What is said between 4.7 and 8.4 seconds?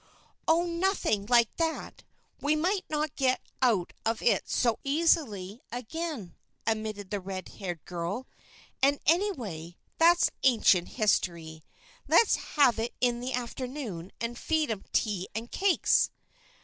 easy again," admitted the red haired girl.